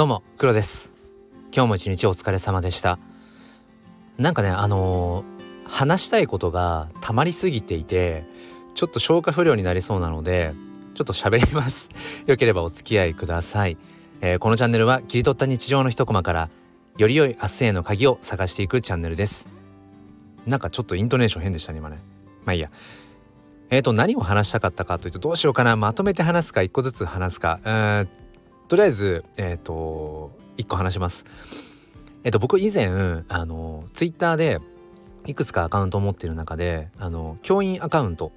[0.00, 0.94] どうも黒です。
[1.54, 2.98] 今日も一日お疲れ様でした。
[4.16, 8.24] なんかねあのー、話したいことが溜まりすぎていて
[8.74, 10.54] ちょっと消化不良になりそうなので
[10.94, 11.90] ちょっと喋ります。
[12.24, 13.76] よければお付き合いください、
[14.22, 16.48] えー、このチャンネルは切り取った日常の一コマから
[16.96, 19.50] より良い明日への鍵を探していくチャンネルです。
[20.46, 21.98] なんかちょっとイントネーション変でしたね今ね。
[22.46, 22.70] まあいいや。
[23.68, 25.76] えーと何を話したかったかというとどうしようかな。
[25.76, 27.60] まとめて話すか一個ずつ話すか。
[27.62, 28.29] うん
[28.70, 31.24] とりあえずえっ、ー、と一個話します。
[32.22, 34.60] えっ、ー、と僕以前あのツイッターで
[35.26, 38.30] いくつかアカウントを持っている中であの教員アカウント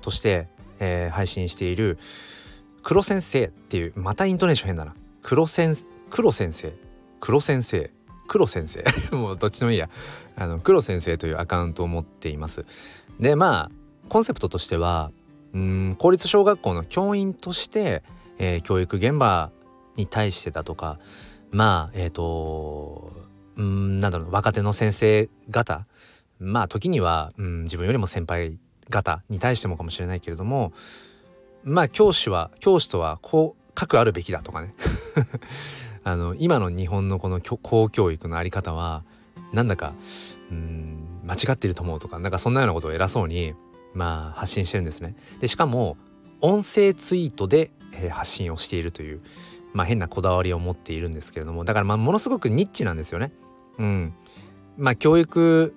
[0.00, 0.48] として、
[0.80, 1.98] えー、配信している
[2.82, 4.94] 黒先生っていうまたイントネーション変だな。
[5.20, 5.76] 黒先
[6.08, 6.72] 黒先生。
[7.20, 7.90] 黒先生。
[8.26, 8.84] 黒先生。
[9.14, 9.90] もうどっちでもいいや。
[10.34, 12.64] あの黒先生というアカウントを持っています。
[13.20, 15.12] でまあコンセプトとしては
[15.52, 18.02] うん公立小学校の教員として、
[18.38, 19.50] えー、教育現場
[19.96, 20.98] に対してだとか
[21.50, 23.12] まあえっ、ー、と
[23.56, 25.86] うんなんだろう若手の先生方
[26.38, 28.58] まあ時にはうん自分よりも先輩
[28.90, 30.72] 方に対してもかもしれないけれども
[31.62, 34.74] まあ教師は教師とはこう核あるべきだとかね
[36.04, 39.04] あの今の日本のこの公教育の在り方は
[39.52, 39.94] なんだか
[40.50, 43.54] うん間違ってると思うとかなんかそんなようなことを偉そうに
[43.94, 45.14] まあ発信してるんですね。
[45.40, 45.96] でしかも
[46.40, 49.20] 音声ツイートで、えー、発信をしているという、
[49.74, 53.32] まあ、変なこだわりを持っているんですけれどもだからまあものすごくニッチなんですよね。
[53.78, 54.14] うん、
[54.78, 55.74] まあ教育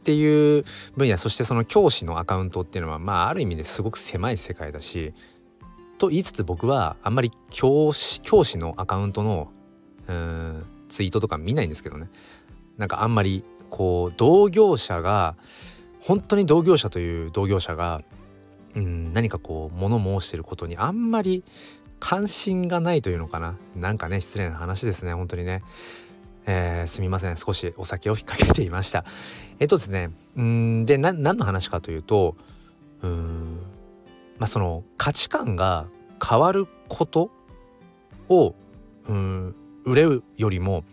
[0.00, 0.64] っていう
[0.96, 5.12] 分野そしてその教師のアカウントっていうのはまあある意味ですごく狭い世界だし
[5.98, 9.50] と言いつつ僕はあんまり教師教師のアカウントの
[10.08, 12.08] うんツイートとか見ないんですけどね
[12.78, 15.36] なんかあんまりこう同業者が
[16.00, 18.00] 本当に同業者という同業者が
[18.74, 21.44] うん何かこう物申してることにあんまり
[22.00, 23.56] 関心がないというのかな？
[23.76, 25.62] なんかね失礼な話ですね本当にね。
[26.46, 27.36] えー、すみません。
[27.36, 29.04] 少しお酒を引っ掛けていました。
[29.60, 32.34] えっとですねうんで何の話かというと
[33.02, 33.60] うん
[34.38, 35.86] まあその価値観が
[36.26, 37.30] 変わること
[38.28, 38.54] を
[39.06, 40.84] うん売れるよりも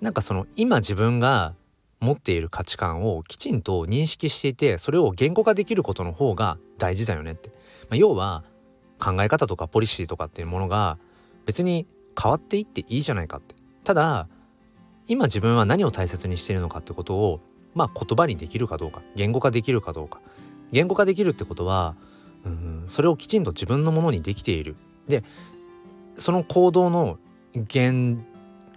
[0.00, 1.54] なんかその今自分が
[2.00, 7.54] 持っている価値観をきちんと認識していてそれを言語化できることの方が大事だよねって、ま
[7.92, 8.44] あ、要は
[8.98, 10.98] 考え方とかポリシーとかっていうものが
[11.46, 11.86] 別に
[12.20, 13.54] 変わっていっていいじゃないかって。
[13.84, 14.28] ただ
[15.06, 17.40] 今自分は何を大切にしているのかってことを
[17.74, 20.20] まあ言葉にできるかどうか言語化できるかどうか。
[20.70, 21.96] 言語化できるってことは
[22.44, 24.76] うんそれをきちんと自分のものにできている。
[25.08, 25.24] で
[26.16, 27.18] その行動の
[27.54, 27.92] 原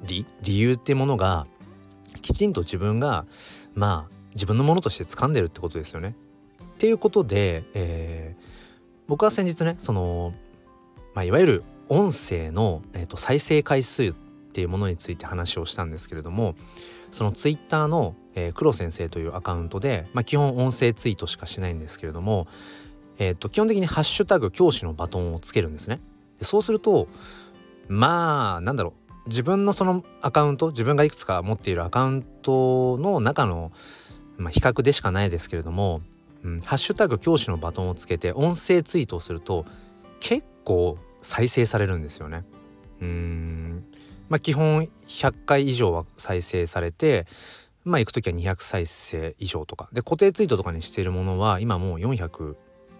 [0.04, 1.48] 理理由っていうものが
[2.22, 3.26] きちんと自分が
[3.74, 6.16] まあ自分のものとして掴んでるってことですよね。
[6.64, 8.41] っていうことで、えー、
[9.08, 10.34] 僕は先日ねその、
[11.14, 14.14] まあ、いわゆる音声の、えーと、再生回数っ
[14.54, 16.56] ていうものについて話をしたんですけれども
[17.12, 22.48] そのツイッターの、えー、黒先生というアカウントで、まあ、基本音声ツイートしかしないんですけれども、
[23.18, 26.00] えーと、基本的に「ハッシュタグ教師のバトン」をつけるんですね。
[26.40, 27.08] でそうすると
[27.88, 33.72] まあなんだろう自分のそのアカウント自分がいくつか持っているアカウントの中の、
[34.38, 36.02] まあ、比較でしかないですけれども、
[36.44, 39.66] うん、ハッシュタグ教師のバトンをつけて音声ツイートをすると
[40.20, 42.44] 結構再生されるんですよね。
[43.02, 43.86] うん。
[44.30, 47.28] まあ基本100回以上は再生されて
[47.84, 49.90] まあ行く時は200再生以上とか。
[49.94, 52.56] で固定ツイートとかにしているものは今もう400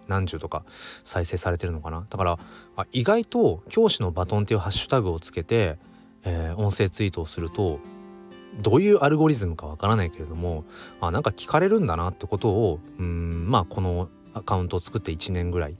[0.08, 0.66] 何十とか
[1.04, 2.06] 再生されてるのかな。
[2.10, 2.40] だから
[2.76, 5.78] あ意外と教師のバトンっていうハッシュタグをつけて
[6.24, 7.80] えー、音声ツイートをすると
[8.60, 10.66] どういうアルゴリズムかわからないけれども
[11.00, 15.78] あなんか聞かれるんだなってことをうんまあこのアカウントを作って1年ぐらい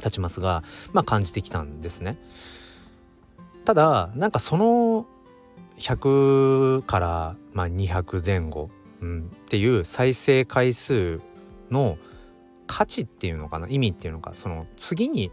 [0.00, 2.18] 経ちますがまあ感じてきたんですね。
[3.64, 5.06] ただなんかその
[5.78, 8.68] 100からまあ200前後、
[9.00, 11.20] うん、っていう再生回数
[11.70, 11.98] の
[12.66, 15.30] 価値っていうのかな意味っていうのかその次に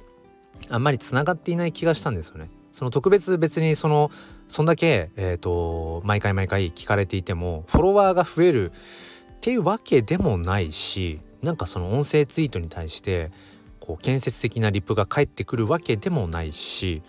[0.69, 2.49] あんまりつながっていない気がしたんですよね。
[2.71, 4.11] その特別別にその
[4.49, 13.31] そんだけ、えーと、毎回毎回聞かれていてもフォロワーが増えるっていうわけでもないしなんかその音声ツイートに対して
[13.79, 17.01] こう建設的なリプが返ってくるわけでもないし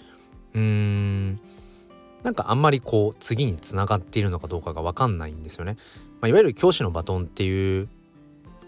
[0.55, 1.41] うーん
[2.23, 5.79] なんかあんまりこう次につながっているのかどうかが分かんないんですよね。
[6.21, 7.89] まあ、いわゆる教師のバトンっていう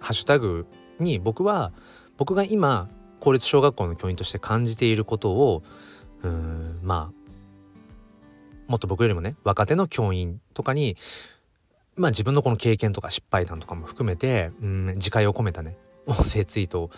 [0.00, 0.66] ハッシュタグ
[0.98, 1.72] に僕は
[2.16, 2.88] 僕が今
[3.20, 5.62] 公立小学校の教員として感じていることを
[6.22, 7.21] うんまあ
[8.72, 10.96] もっと僕よりもね若手の教員とかに
[11.94, 15.76] まあ自分のこの経験とか失敗談とかも含めてうん自戒を込めたね
[16.06, 16.90] 音声ツイート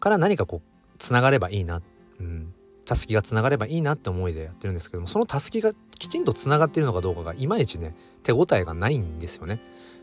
[0.00, 1.82] から何かこうつながればいいな、
[2.20, 2.54] うん、
[2.86, 9.60] たすきがつながればいいなって思いでやってるんですけどもそのたすきがきちんとつながってるのかどうかがいまいちね手応えがないんですよね。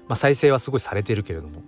[0.08, 1.64] まあ、再生はすごいされてるけれども。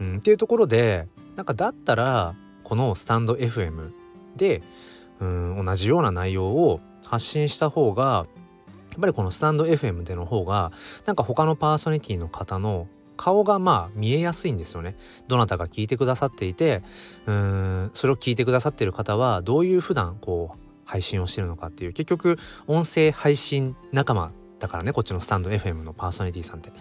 [0.00, 3.92] うん、っていうところでなんかだったらこのスタンド FM
[4.36, 4.62] で
[5.20, 8.26] うん同じような内容を発信した方が
[8.94, 10.70] やっぱりこのスタンド FM での方が
[11.04, 12.86] なんか他のパーソナリティの方の
[13.16, 14.96] 顔がまあ見えやすいんですよね。
[15.26, 16.82] どなたが聞いてくださっていて
[17.26, 17.34] うー
[17.86, 22.38] んそれを聞いてくださってる方はどういう普段こう配信をしてるのかっていう結局
[22.68, 26.72] 音声配信仲間だからねこっちのスタンド FM のパーソナリティさんって。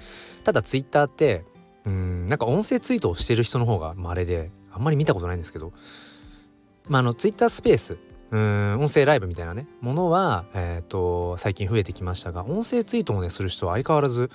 [0.43, 1.45] ただ Twitter って
[1.85, 5.73] うんなんか音声ツイートをしてる人の方が稀であんまり見たことないんですけど
[6.87, 7.97] まああの Twitter スペース
[8.33, 14.31] うん音声ライブみたいなねものは、えーと、最近増えてきましたが音声ツイートをねする人は相変わらず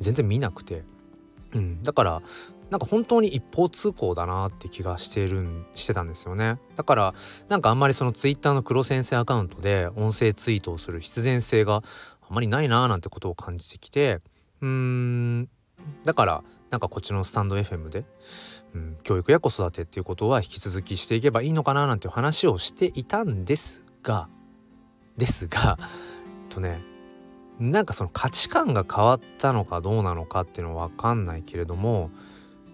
[0.00, 0.82] 全然見なくて、
[1.54, 2.22] うん、だから
[2.68, 6.58] なんか本当に一方通行だなって気がしてるんしてたんですよね。
[6.76, 7.14] だから
[7.48, 11.82] なんかあんまりそのツイッターの黒先生アカウントで音声ツイートをする必然性があ
[12.28, 14.20] まりないなーなんてことを感じてきて
[14.60, 15.48] うーん
[16.04, 18.04] だからなんかこっちのスタンド FM で
[18.74, 24.28] うん、教育や子育てっていうことは引き続きしていけばいいのかななんて話をしていたんですが
[25.16, 25.78] ですが
[26.48, 26.80] とね
[27.58, 32.10] なんかその価値観が変わったのかどうなのかっていうのは分かんないけれども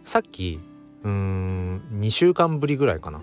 [0.02, 0.60] さっき
[1.04, 3.22] うーん2週間ぶりぐらいかな。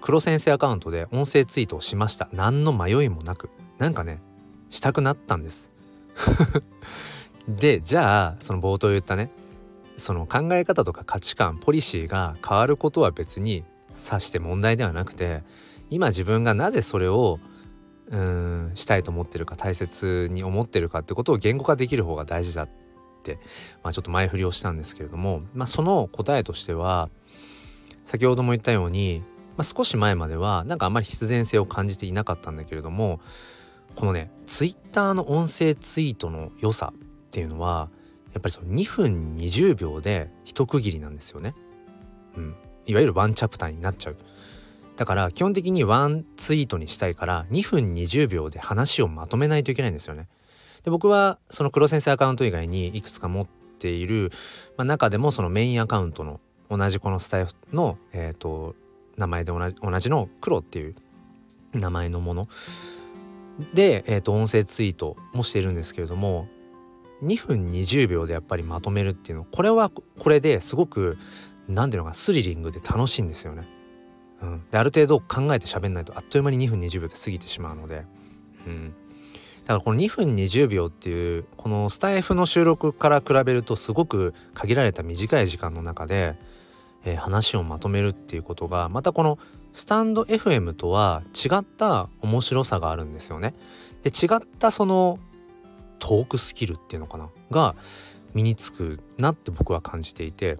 [0.00, 2.28] 黒先生アカウントで音声ツイートをしました。
[2.32, 3.50] 何の迷いもなく。
[3.78, 4.22] なんかね
[4.70, 5.70] したくなったんです。
[7.48, 9.30] でじゃあその冒頭言ったね
[10.00, 15.42] その考え方とか価値観ポリシーが変わることは別に指して問題ではなくて
[15.90, 17.38] 今自分がなぜそれを
[18.08, 22.68] うんしたいと思ってるか大切に思ってるかってことを言語化できる方が大事だっ
[23.22, 23.38] て、
[23.84, 27.08] まあ、ちょっと前振りをしたんですけれども、まあ、その答えとしては
[28.04, 29.22] 先ほども言ったように、
[29.56, 33.20] まあ、少し前まではなんかあんまり必然性を感じていなかったんだけれども
[33.94, 37.90] このねツイッターの音声ツイートの良さっていうのは
[38.32, 41.54] やっぱりその2分20秒で一区切りなんですよね。
[42.36, 42.54] うん、
[42.86, 44.16] いわゆるワンチャプターになっちゃう。
[44.96, 50.28] だから基本的にワンツイートにしたいから2分20秒で話をまとめないといけないんですよね。
[50.84, 54.30] で僕はその黒先生アカウント以外にいくつか持っている、
[54.76, 56.40] まあ、中でもそのメインアカウントの
[56.70, 58.76] 同じこのスタイフの、えーと、
[59.16, 60.94] 名前で同じ同じの黒っていう
[61.72, 62.48] 名前のもの
[63.74, 66.46] で、えーと音声ツイートもしているんですけれども
[67.22, 71.18] 2分20秒でやっぱりまとめるっていうのこれはこれですごく
[71.68, 73.68] 何ていうのかスリリングで楽しいんですよね。
[74.42, 78.06] うん、である程度考えて喋んないとあっという間に2分20秒で過ぎてしまうので、
[78.66, 78.94] うん、
[79.64, 86.36] だからこの2分20秒っていうこのスタイフの収録から比べるとすごく限られた短い時間の中で、
[87.04, 89.38] えー、話をまとめるっていうことがまたこの
[89.72, 93.54] スタンド FM とは違った面白さがあるんですよね。
[94.02, 95.18] で違ったその
[96.00, 97.28] トークスキルっていうのかな？
[97.52, 97.76] が
[98.34, 100.58] 身につくなって僕は感じていて、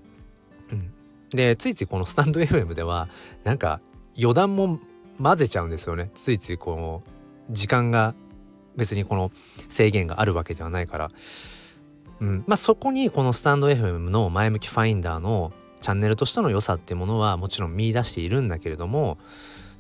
[0.71, 0.93] うん、
[1.31, 3.09] でついついこのスタンド FM では
[3.43, 3.81] なんか
[4.17, 4.79] 余談も
[5.21, 6.11] 混ぜちゃうんですよね。
[6.15, 7.03] ついついこの
[7.51, 8.15] 時間が
[8.77, 9.33] 別にこの
[9.69, 11.11] 制限があるわけではないから、
[12.21, 19.19] うん、まあそこにこのスタンド FM の前向きファインダーのチャンネルとしての良さっていうものはもちろん見出しているんだけれども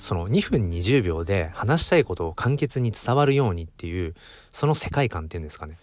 [0.01, 4.15] その2分20秒で話したいことを簡潔に伝わるようにっていう
[4.51, 5.77] その世界観っていうんですかね、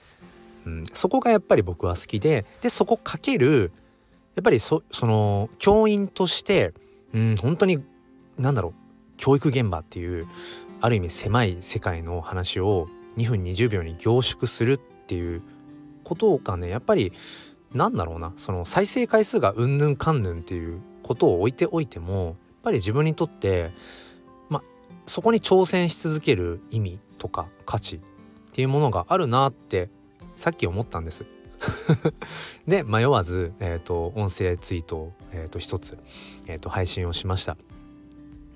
[0.65, 3.71] うん、そこがやっぱり僕は好きででそこかける
[4.33, 6.73] やっぱりその教員として、
[7.13, 7.83] うん、本当に
[8.39, 8.73] 何だろう
[9.17, 10.27] 教育現場っていう
[10.81, 15.43] ある意味狭い世界の話を2分20秒に凝縮するっていう
[16.03, 17.13] ことがねやっぱり
[17.71, 23.69] なんだろうなその再生回数がうんぬんかんぬんっていうことを置いておいてもやっぱり自分にとって
[25.05, 27.99] そこに挑戦し続ける意味とか価値っ
[28.51, 29.89] ていうものがあるなって
[30.35, 31.25] さっき思ったんです。
[32.67, 35.97] で迷わず、えーと、音声ツイートを、えーと、一つ、
[36.45, 37.57] えーと、配信をしました。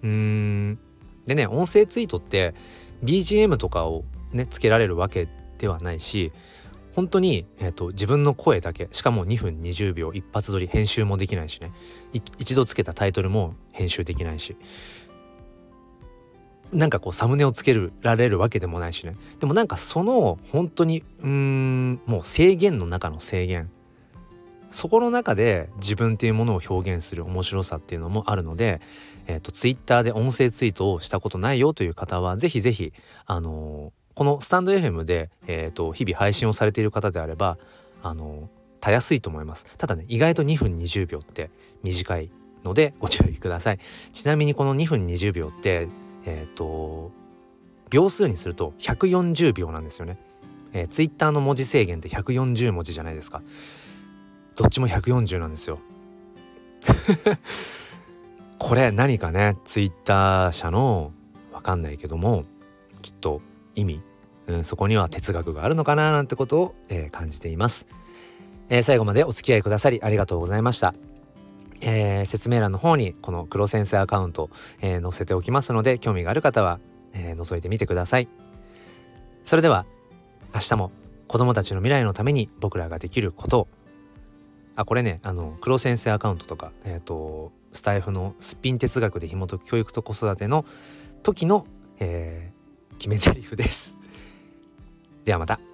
[0.03, 0.79] うーん
[1.25, 2.53] でね音声ツイートって
[3.03, 6.31] BGM とかをねつけられるわけではないし
[6.95, 11.71] 本当に、えーと自分の声だけしかも2分20秒一発撮り編集もできないしね
[12.13, 14.57] 一度つけたタイトルも編集できないし
[16.74, 19.16] なんかこうサムネをつけられるわけでもないしね。
[19.40, 23.70] でもなんかその本当にうんもう制限の中の制限。
[24.70, 28.80] そこの中で自分っていうものを表現する面白さっていうのもあるので、
[29.28, 32.94] えーと、ツイッターで音声ツイートをしたことないよという方はぜひぜひ
[33.25, 37.58] あのー、このスタンド FM で、えーと、日々配信をされている方であれば
[38.01, 38.48] あのー、
[38.80, 39.66] たやすいと思います。
[39.78, 41.50] ただね意外と2分20秒って
[41.84, 42.32] 短い
[42.63, 43.80] のでご注意ください。
[44.13, 45.90] ちなみにこの2分20秒って
[46.25, 47.12] えっ、ー、と
[47.90, 50.18] 秒数にすると140秒なんですよね。
[50.74, 53.42] えー、ツイッターの文字制限って140文字じゃないですか。
[54.56, 55.80] どっちも140なんですよ。
[58.58, 61.12] これ何かねツイッター社の
[61.51, 62.46] わかんないけども
[63.01, 63.42] きっと
[63.75, 64.01] 意味、
[64.48, 67.88] うん、そこには哲学があるのかななんてことを、えー、感じています、
[68.70, 70.94] えー、最後までお付き合いくださりありがとうございました、
[71.81, 74.50] えー、説明欄の方にこの黒先生アカウント、
[74.81, 76.79] え載せておきますので興味がある方は、
[77.13, 78.29] え覗いてみてください
[79.43, 79.85] それでは
[80.53, 80.91] 明日も
[81.27, 83.67] 子供たちの未来のために僕らができることを
[84.75, 90.65] あこれねあの黒先生アカウントとかえっ、とスタイフのすっぴん哲学で紐解く教育と子育ての
[91.23, 91.65] 時の、
[92.00, 93.95] えー、決め台詞です。
[95.25, 95.71] ではまた。